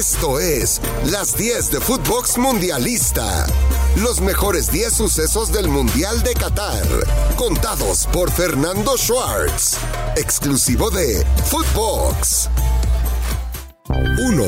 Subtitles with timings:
[0.00, 0.80] Esto es
[1.10, 3.46] Las 10 de Footbox Mundialista.
[3.96, 6.86] Los mejores 10 sucesos del Mundial de Qatar.
[7.36, 9.76] Contados por Fernando Schwartz.
[10.16, 12.48] Exclusivo de Footbox.
[14.26, 14.44] 1.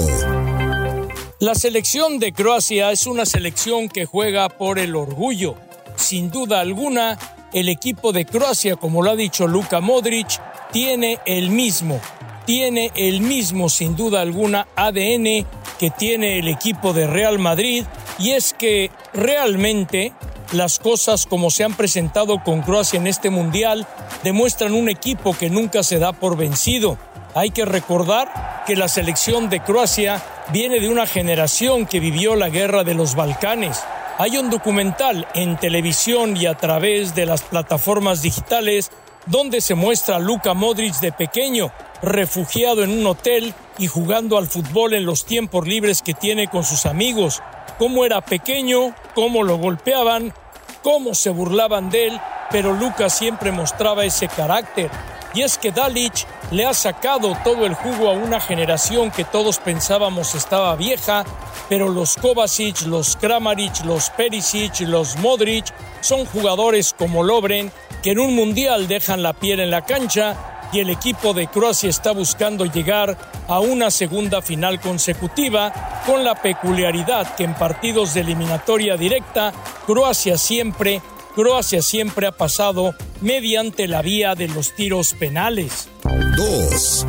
[1.40, 5.56] La selección de Croacia es una selección que juega por el orgullo.
[5.96, 7.18] Sin duda alguna,
[7.52, 10.40] el equipo de Croacia, como lo ha dicho Luka Modric,
[10.72, 12.00] tiene el mismo,
[12.44, 15.46] tiene el mismo, sin duda alguna, ADN
[15.78, 17.84] que tiene el equipo de Real Madrid
[18.18, 20.12] y es que realmente
[20.52, 23.86] las cosas como se han presentado con Croacia en este mundial
[24.22, 26.98] demuestran un equipo que nunca se da por vencido.
[27.34, 30.22] Hay que recordar que la selección de Croacia
[30.52, 33.82] viene de una generación que vivió la guerra de los Balcanes.
[34.18, 38.90] Hay un documental en televisión y a través de las plataformas digitales
[39.26, 41.72] donde se muestra a Luka Modric de pequeño,
[42.02, 46.64] refugiado en un hotel y jugando al fútbol en los tiempos libres que tiene con
[46.64, 47.42] sus amigos,
[47.78, 50.34] cómo era pequeño, cómo lo golpeaban,
[50.82, 52.20] cómo se burlaban de él,
[52.50, 54.90] pero Luka siempre mostraba ese carácter.
[55.34, 59.58] Y es que Dalic le ha sacado todo el jugo a una generación que todos
[59.58, 61.24] pensábamos estaba vieja,
[61.70, 68.18] pero los Kovacic, los Kramaric, los Perisic, los Modric son jugadores como Lobren que en
[68.18, 72.64] un mundial dejan la piel en la cancha y el equipo de Croacia está buscando
[72.64, 79.52] llegar a una segunda final consecutiva con la peculiaridad que en partidos de eliminatoria directa
[79.86, 81.00] Croacia siempre
[81.34, 85.88] Croacia siempre ha pasado mediante la vía de los tiros penales.
[86.36, 87.06] 2.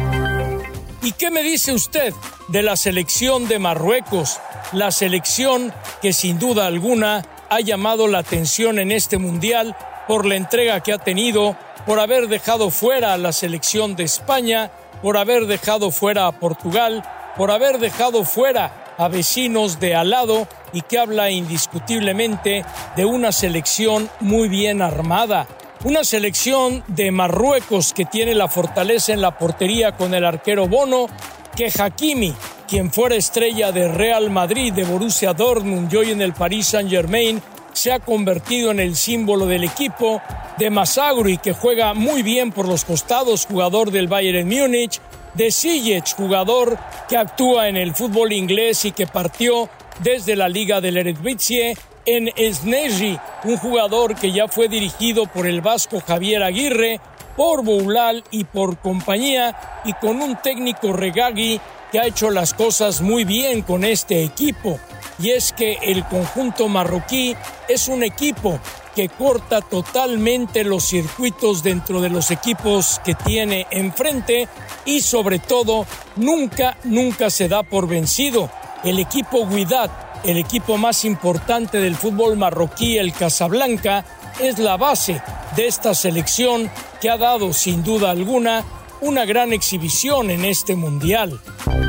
[1.02, 2.14] ¿Y qué me dice usted
[2.48, 4.40] de la selección de Marruecos?
[4.72, 9.76] La selección que sin duda alguna ha llamado la atención en este mundial
[10.08, 14.72] por la entrega que ha tenido, por haber dejado fuera a la selección de España,
[15.02, 17.04] por haber dejado fuera a Portugal,
[17.36, 22.66] por haber dejado fuera a vecinos de al lado y que habla indiscutiblemente
[22.96, 25.48] de una selección muy bien armada.
[25.84, 31.08] Una selección de Marruecos que tiene la fortaleza en la portería con el arquero Bono,
[31.56, 32.34] que Hakimi,
[32.68, 37.42] quien fuera estrella de Real Madrid, de Borussia Dortmund y hoy en el Paris Saint-Germain,
[37.74, 40.22] se ha convertido en el símbolo del equipo,
[40.58, 45.02] de Masaguri, que juega muy bien por los costados, jugador del Bayern Múnich,
[45.34, 46.78] de Sijic, jugador
[47.10, 49.70] que actúa en el fútbol inglés y que partió
[50.00, 51.76] desde la Liga del Eredivisie,
[52.06, 57.00] en Sneji, un jugador que ya fue dirigido por el vasco Javier Aguirre,
[57.38, 61.60] por Boulal y por compañía, y con un técnico Regagui
[61.92, 64.80] que ha hecho las cosas muy bien con este equipo
[65.20, 67.36] y es que el conjunto marroquí
[67.68, 68.60] es un equipo
[68.96, 74.48] que corta totalmente los circuitos dentro de los equipos que tiene enfrente
[74.86, 75.86] y sobre todo
[76.16, 78.50] nunca, nunca se da por vencido.
[78.84, 79.92] El equipo Guidat,
[80.26, 84.06] el equipo más importante del fútbol marroquí, el Casablanca,
[84.40, 85.22] es la base
[85.56, 86.70] de esta selección
[87.02, 88.64] que ha dado sin duda alguna
[89.02, 91.40] una gran exhibición en este mundial.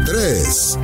[0.07, 0.79] 3.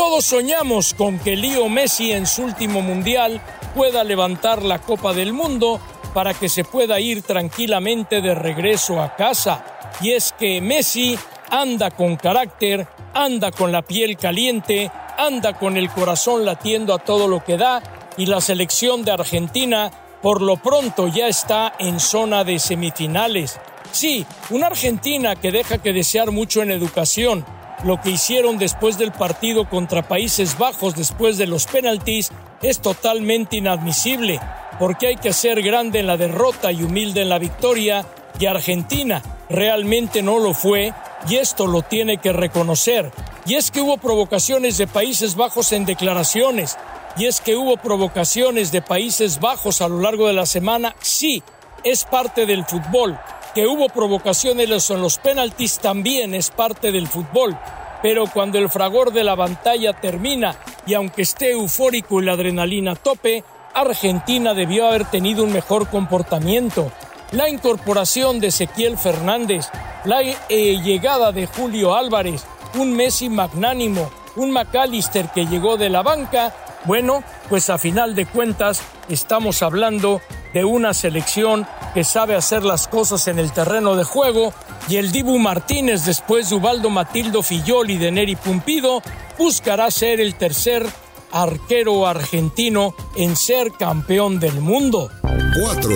[0.00, 3.38] Todos soñamos con que Leo Messi en su último mundial
[3.74, 5.78] pueda levantar la Copa del Mundo
[6.14, 9.62] para que se pueda ir tranquilamente de regreso a casa.
[10.00, 11.18] Y es que Messi
[11.50, 17.28] anda con carácter, anda con la piel caliente, anda con el corazón latiendo a todo
[17.28, 17.82] lo que da
[18.16, 19.90] y la selección de Argentina
[20.22, 23.60] por lo pronto ya está en zona de semifinales.
[23.92, 27.44] Sí, una Argentina que deja que desear mucho en educación,
[27.84, 32.30] lo que hicieron después del partido contra Países Bajos, después de los penaltis,
[32.62, 34.40] es totalmente inadmisible,
[34.78, 38.04] porque hay que ser grande en la derrota y humilde en la victoria,
[38.38, 40.92] y Argentina realmente no lo fue,
[41.28, 43.10] y esto lo tiene que reconocer.
[43.46, 46.76] Y es que hubo provocaciones de Países Bajos en declaraciones,
[47.16, 51.42] y es que hubo provocaciones de Países Bajos a lo largo de la semana, sí,
[51.82, 53.18] es parte del fútbol,
[53.54, 57.56] que hubo provocaciones en los penaltis también es parte del fútbol,
[58.02, 60.56] pero cuando el fragor de la pantalla termina
[60.86, 63.44] y aunque esté eufórico y la adrenalina tope,
[63.74, 66.90] Argentina debió haber tenido un mejor comportamiento.
[67.32, 69.68] La incorporación de Ezequiel Fernández,
[70.04, 70.36] la eh,
[70.82, 72.44] llegada de Julio Álvarez,
[72.74, 76.54] un Messi magnánimo, un McAllister que llegó de la banca,
[76.84, 80.20] bueno, pues a final de cuentas estamos hablando
[80.54, 84.52] de una selección que sabe hacer las cosas en el terreno de juego
[84.88, 89.02] y el Dibu Martínez después de Ubaldo Matildo Fillol y de Neri Pumpido
[89.38, 90.86] buscará ser el tercer
[91.32, 95.10] arquero argentino en ser campeón del mundo.
[95.62, 95.90] 4.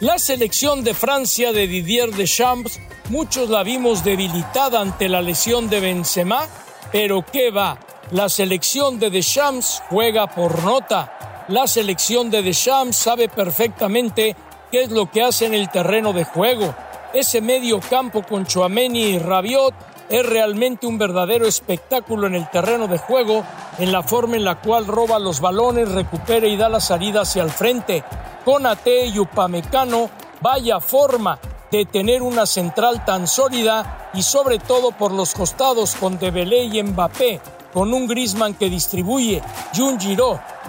[0.00, 5.80] La selección de Francia de Didier Deschamps, muchos la vimos debilitada ante la lesión de
[5.80, 6.46] Benzema
[6.90, 7.78] Pero qué va,
[8.10, 11.46] la selección de Deschamps juega por nota.
[11.48, 14.36] La selección de Deschamps sabe perfectamente
[14.72, 16.74] qué es lo que hace en el terreno de juego.
[17.12, 19.74] Ese medio campo con Chouameni y Rabiot
[20.08, 23.44] es realmente un verdadero espectáculo en el terreno de juego,
[23.78, 27.42] en la forma en la cual roba los balones, recupera y da la salida hacia
[27.42, 28.02] el frente.
[28.46, 30.08] Con Ate y Upamecano,
[30.40, 31.38] vaya forma
[31.70, 36.82] de tener una central tan sólida y sobre todo por los costados con Debelé y
[36.82, 37.40] Mbappé,
[37.72, 39.42] con un Grisman que distribuye
[39.74, 40.16] y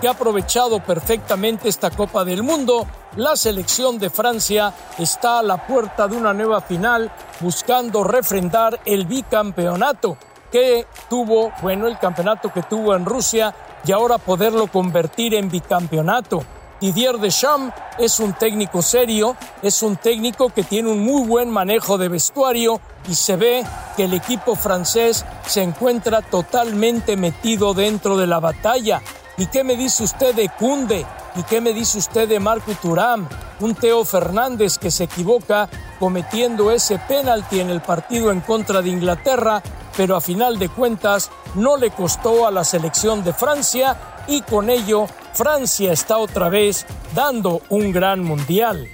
[0.02, 5.68] que ha aprovechado perfectamente esta Copa del Mundo, la selección de Francia está a la
[5.68, 10.18] puerta de una nueva final buscando refrendar el bicampeonato
[10.52, 13.54] que tuvo, bueno, el campeonato que tuvo en Rusia
[13.86, 16.44] y ahora poderlo convertir en bicampeonato.
[16.84, 21.98] Didier Deschamps es un técnico serio, es un técnico que tiene un muy buen manejo
[21.98, 23.64] de vestuario y se ve
[23.96, 29.02] que el equipo francés se encuentra totalmente metido dentro de la batalla.
[29.38, 31.06] ¿Y qué me dice usted de Kunde?
[31.38, 33.30] ¿Y qué me dice usted de Marco Turam?
[33.62, 35.70] Un Teo Fernández que se equivoca
[36.02, 39.64] cometiendo ese penalti en el partido en contra de Inglaterra,
[39.96, 43.96] pero a final de cuentas no le costó a la selección de Francia
[44.28, 46.86] y con ello Francia está otra vez
[47.16, 48.88] dando un gran mundial.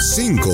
[0.00, 0.50] 5.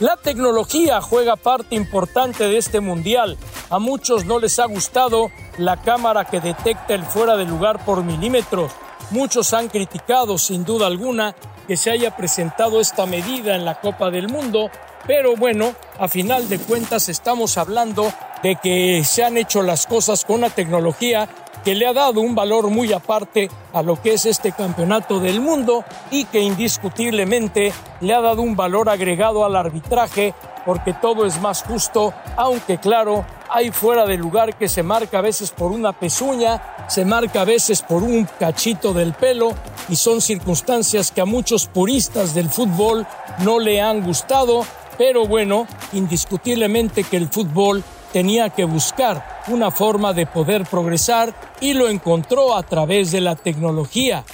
[0.00, 3.38] La tecnología juega parte importante de este mundial.
[3.70, 8.04] A muchos no les ha gustado la cámara que detecta el fuera de lugar por
[8.04, 8.72] milímetros.
[9.10, 11.34] Muchos han criticado, sin duda alguna,
[11.66, 14.70] que se haya presentado esta medida en la Copa del Mundo,
[15.06, 18.12] pero bueno, a final de cuentas estamos hablando
[18.44, 21.26] de que se han hecho las cosas con una tecnología
[21.64, 25.40] que le ha dado un valor muy aparte a lo que es este campeonato del
[25.40, 30.34] mundo y que indiscutiblemente le ha dado un valor agregado al arbitraje
[30.66, 35.22] porque todo es más justo, aunque claro, hay fuera de lugar que se marca a
[35.22, 39.54] veces por una pezuña, se marca a veces por un cachito del pelo
[39.88, 43.06] y son circunstancias que a muchos puristas del fútbol
[43.38, 44.66] no le han gustado,
[44.98, 47.82] pero bueno, indiscutiblemente que el fútbol
[48.14, 53.34] tenía que buscar una forma de poder progresar y lo encontró a través de la
[53.34, 54.24] tecnología.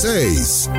[0.00, 0.70] 6.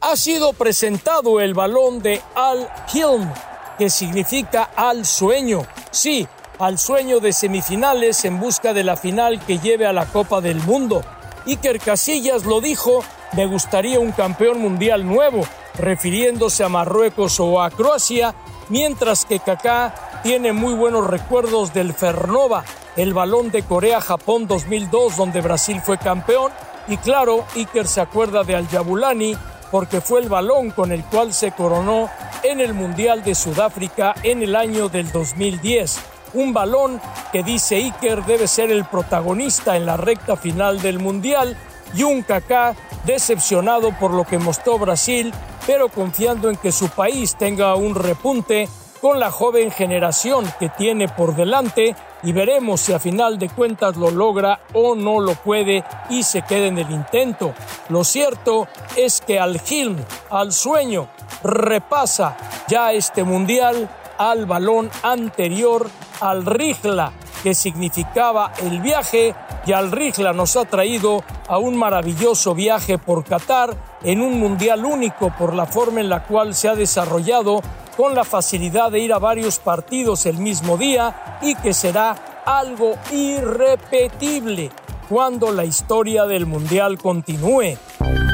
[0.00, 3.28] Ha sido presentado el balón de Al Hilm,
[3.76, 5.66] que significa al sueño.
[5.90, 6.28] Sí,
[6.60, 10.62] al sueño de semifinales en busca de la final que lleve a la Copa del
[10.62, 11.02] Mundo.
[11.48, 15.40] Iker Casillas lo dijo, me gustaría un campeón mundial nuevo,
[15.74, 18.36] refiriéndose a Marruecos o a Croacia,
[18.68, 22.64] mientras que Kaká tiene muy buenos recuerdos del Fernova,
[22.96, 26.52] el balón de Corea-Japón 2002 donde Brasil fue campeón
[26.88, 29.36] y claro, Iker se acuerda de Al Jabulani
[29.70, 32.08] porque fue el balón con el cual se coronó
[32.42, 35.98] en el Mundial de Sudáfrica en el año del 2010.
[36.34, 37.00] Un balón
[37.32, 41.56] que dice Iker debe ser el protagonista en la recta final del Mundial
[41.94, 42.74] y un Kaká
[43.04, 45.32] decepcionado por lo que mostró Brasil,
[45.66, 48.68] pero confiando en que su país tenga un repunte
[49.00, 53.96] con la joven generación que tiene por delante y veremos si a final de cuentas
[53.96, 57.54] lo logra o no lo puede y se queda en el intento.
[57.88, 59.96] Lo cierto es que al Hilm,
[60.30, 61.08] al sueño,
[61.42, 62.36] repasa
[62.68, 65.88] ya este mundial al balón anterior,
[66.20, 67.12] al Rigla,
[67.42, 73.24] que significaba el viaje, y al Rigla nos ha traído a un maravilloso viaje por
[73.24, 77.60] Qatar en un mundial único por la forma en la cual se ha desarrollado
[77.98, 82.14] con la facilidad de ir a varios partidos el mismo día y que será
[82.46, 84.70] algo irrepetible
[85.08, 87.76] cuando la historia del Mundial continúe.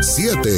[0.02, 0.50] 7.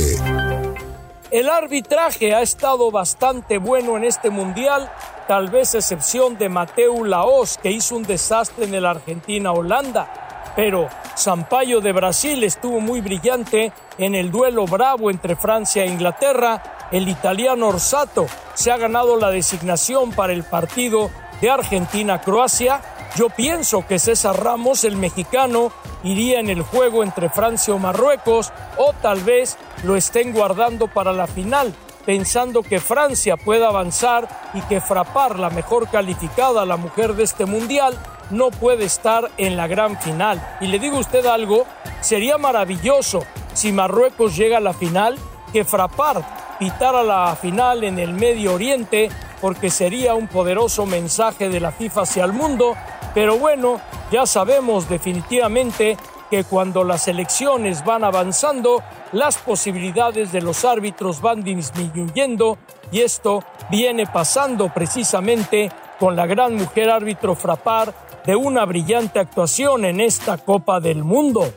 [1.31, 4.91] El arbitraje ha estado bastante bueno en este Mundial,
[5.29, 10.53] tal vez excepción de Mateu Laos, que hizo un desastre en el Argentina-Holanda.
[10.57, 16.76] Pero Sampaio de Brasil estuvo muy brillante en el duelo bravo entre Francia e Inglaterra
[16.91, 22.81] el italiano Orsato se ha ganado la designación para el partido de Argentina-Croacia.
[23.17, 28.53] Yo pienso que César Ramos, el mexicano, iría en el juego entre Francia o Marruecos
[28.77, 31.75] o tal vez lo estén guardando para la final,
[32.05, 37.47] pensando que Francia pueda avanzar y que Frapar, la mejor calificada, la mujer de este
[37.47, 37.99] mundial,
[38.31, 40.57] no puede estar en la gran final.
[40.61, 41.65] Y le digo a usted algo,
[42.01, 43.25] sería maravilloso
[43.55, 45.17] si Marruecos llega a la final
[45.53, 49.11] que Frapar pitar a la final en el Medio Oriente
[49.41, 52.75] porque sería un poderoso mensaje de la FIFA hacia el mundo,
[53.15, 55.97] pero bueno, ya sabemos definitivamente
[56.31, 58.83] que cuando las elecciones van avanzando,
[59.13, 62.59] las posibilidades de los árbitros van disminuyendo
[62.91, 67.95] y esto viene pasando precisamente con la gran mujer árbitro Frapar
[68.25, 71.53] de una brillante actuación en esta Copa del Mundo.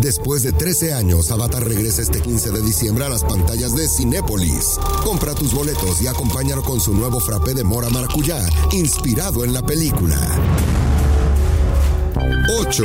[0.00, 4.78] Después de 13 años, Avatar regresa este 15 de diciembre a las pantallas de Cinépolis.
[5.02, 8.38] Compra tus boletos y acompáñalo con su nuevo frappé de mora maracuyá,
[8.70, 10.16] inspirado en la película.
[12.60, 12.84] 8.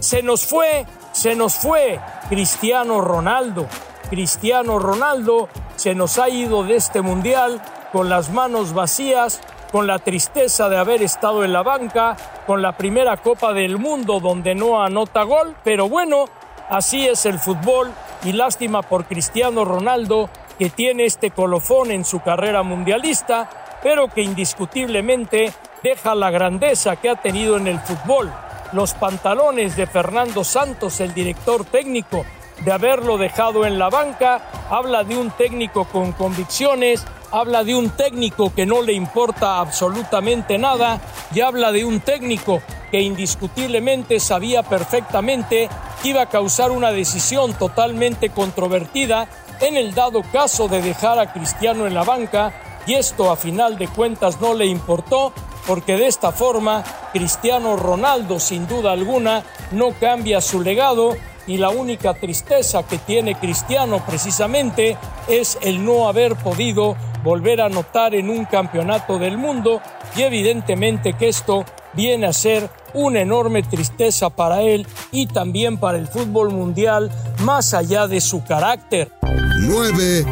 [0.00, 2.00] Se nos fue, se nos fue
[2.30, 3.68] Cristiano Ronaldo.
[4.08, 7.62] Cristiano Ronaldo se nos ha ido de este mundial
[7.92, 9.40] con las manos vacías
[9.74, 12.16] con la tristeza de haber estado en la banca,
[12.46, 16.26] con la primera Copa del Mundo donde no anota gol, pero bueno,
[16.70, 17.90] así es el fútbol
[18.22, 23.50] y lástima por Cristiano Ronaldo que tiene este colofón en su carrera mundialista,
[23.82, 25.52] pero que indiscutiblemente
[25.82, 28.32] deja la grandeza que ha tenido en el fútbol.
[28.74, 32.24] Los pantalones de Fernando Santos, el director técnico,
[32.64, 34.40] de haberlo dejado en la banca,
[34.70, 37.04] habla de un técnico con convicciones,
[37.34, 41.00] habla de un técnico que no le importa absolutamente nada
[41.34, 42.62] y habla de un técnico
[42.92, 45.68] que indiscutiblemente sabía perfectamente
[46.00, 49.26] que iba a causar una decisión totalmente controvertida
[49.60, 52.52] en el dado caso de dejar a Cristiano en la banca
[52.86, 55.32] y esto a final de cuentas no le importó
[55.66, 61.16] porque de esta forma Cristiano Ronaldo sin duda alguna no cambia su legado
[61.48, 67.66] y la única tristeza que tiene Cristiano precisamente es el no haber podido volver a
[67.66, 69.80] anotar en un campeonato del mundo
[70.14, 71.64] y evidentemente que esto
[71.94, 77.74] viene a ser una enorme tristeza para él y también para el fútbol mundial más
[77.74, 79.10] allá de su carácter.
[79.22, 80.26] 9.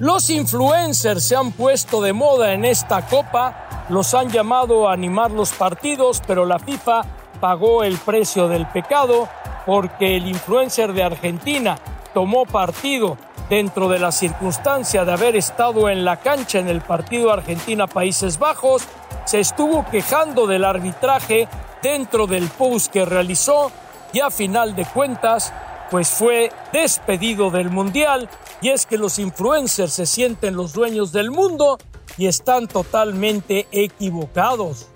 [0.00, 5.30] Los influencers se han puesto de moda en esta copa, los han llamado a animar
[5.30, 7.02] los partidos, pero la FIFA
[7.40, 9.28] pagó el precio del pecado
[9.66, 11.78] porque el influencer de Argentina
[12.12, 13.16] tomó partido
[13.50, 18.84] dentro de la circunstancia de haber estado en la cancha en el partido Argentina-Países Bajos,
[19.26, 21.48] se estuvo quejando del arbitraje
[21.82, 23.72] dentro del post que realizó
[24.12, 25.52] y a final de cuentas
[25.90, 28.28] pues fue despedido del Mundial
[28.62, 31.78] y es que los influencers se sienten los dueños del mundo
[32.16, 34.86] y están totalmente equivocados.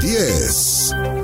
[0.00, 1.21] 10.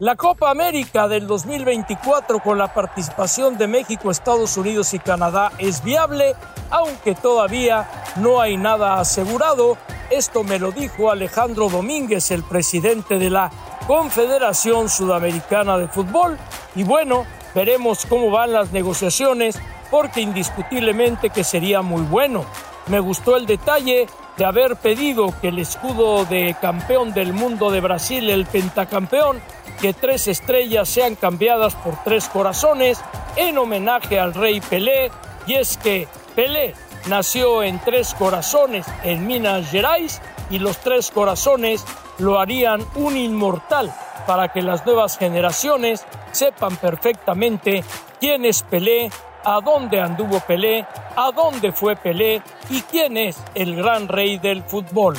[0.00, 5.84] La Copa América del 2024 con la participación de México, Estados Unidos y Canadá es
[5.84, 6.34] viable,
[6.70, 9.76] aunque todavía no hay nada asegurado.
[10.10, 13.50] Esto me lo dijo Alejandro Domínguez, el presidente de la
[13.86, 16.38] Confederación Sudamericana de Fútbol.
[16.74, 22.46] Y bueno, veremos cómo van las negociaciones, porque indiscutiblemente que sería muy bueno.
[22.86, 24.06] Me gustó el detalle
[24.36, 29.40] de haber pedido que el escudo de campeón del mundo de Brasil, el pentacampeón,
[29.80, 33.00] que tres estrellas sean cambiadas por tres corazones
[33.36, 35.10] en homenaje al rey Pelé,
[35.46, 36.74] y es que Pelé
[37.08, 40.20] nació en Tres Corazones en Minas Gerais
[40.50, 41.84] y los Tres Corazones
[42.18, 43.92] lo harían un inmortal
[44.26, 47.82] para que las nuevas generaciones sepan perfectamente
[48.20, 49.10] quién es Pelé,
[49.44, 54.62] a dónde anduvo Pelé, a dónde fue Pelé y quién es el gran rey del
[54.62, 55.16] fútbol.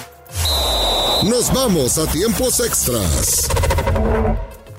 [1.23, 3.47] Nos vamos a tiempos extras.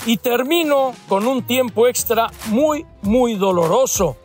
[0.06, 4.16] Y termino con un tiempo extra muy, muy doloroso.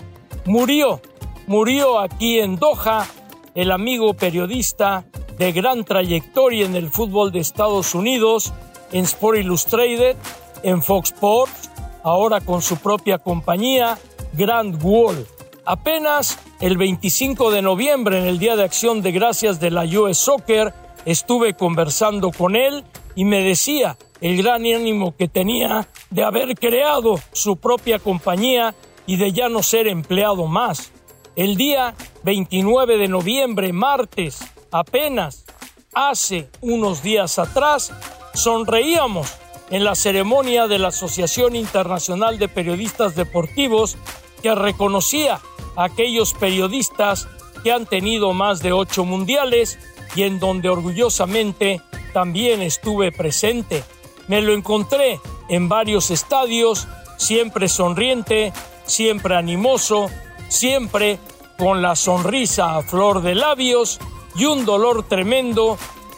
[0.45, 1.01] Murió,
[1.45, 3.05] murió aquí en Doha
[3.53, 5.05] el amigo periodista
[5.37, 8.53] de gran trayectoria en el fútbol de Estados Unidos,
[8.91, 10.15] en Sport Illustrated,
[10.63, 11.69] en Fox Sports,
[12.03, 13.97] ahora con su propia compañía,
[14.37, 15.25] Grand Wall.
[15.65, 20.19] Apenas el 25 de noviembre, en el Día de Acción de Gracias de la US
[20.19, 20.73] Soccer,
[21.05, 22.83] estuve conversando con él
[23.15, 28.75] y me decía el gran ánimo que tenía de haber creado su propia compañía
[29.07, 30.91] y de ya no ser empleado más.
[31.35, 34.39] El día 29 de noviembre, martes,
[34.71, 35.45] apenas
[35.93, 37.91] hace unos días atrás,
[38.33, 39.33] sonreíamos
[39.69, 43.97] en la ceremonia de la Asociación Internacional de Periodistas Deportivos
[44.41, 45.39] que reconocía
[45.75, 47.27] a aquellos periodistas
[47.63, 49.79] que han tenido más de ocho mundiales
[50.15, 51.81] y en donde orgullosamente
[52.13, 53.83] también estuve presente.
[54.27, 58.53] Me lo encontré en varios estadios, siempre sonriente,
[58.85, 60.09] siempre animoso,
[60.49, 61.19] siempre
[61.57, 63.99] con la sonrisa a flor de labios
[64.35, 65.77] y un dolor tremendo,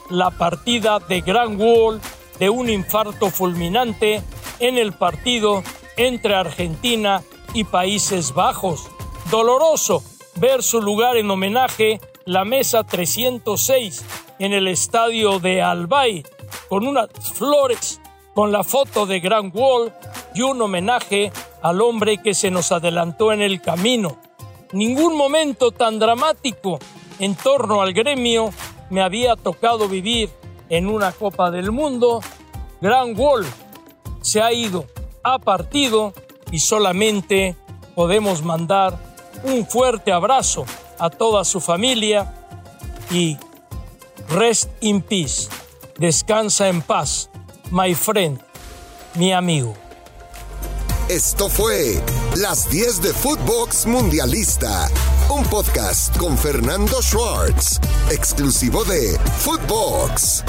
[0.09, 2.01] la partida de Grand Wall
[2.39, 4.21] de un infarto fulminante
[4.59, 5.63] en el partido
[5.97, 7.21] entre Argentina
[7.53, 8.87] y Países Bajos.
[9.31, 10.03] Doloroso
[10.35, 14.05] ver su lugar en homenaje, la mesa 306
[14.39, 16.23] en el estadio de Albay,
[16.69, 17.99] con unas flores,
[18.33, 19.93] con la foto de Grand Wall
[20.33, 24.17] y un homenaje al hombre que se nos adelantó en el camino.
[24.71, 26.79] Ningún momento tan dramático
[27.19, 28.51] en torno al gremio
[28.89, 30.29] me había tocado vivir
[30.69, 32.21] en una Copa del Mundo,
[32.81, 33.49] Gran Wolf
[34.21, 34.85] se ha ido,
[35.23, 36.13] ha partido
[36.51, 37.55] y solamente
[37.95, 38.97] podemos mandar
[39.43, 40.65] un fuerte abrazo
[40.97, 42.33] a toda su familia
[43.11, 43.37] y
[44.29, 45.47] rest in peace,
[45.97, 47.29] descansa en paz,
[47.71, 48.39] my friend,
[49.15, 49.75] mi amigo.
[51.07, 52.03] Esto fue
[52.35, 54.89] Las 10 de Footbox Mundialista,
[55.29, 57.79] un podcast con Fernando Schwartz,
[58.11, 60.43] exclusivo de Footbox.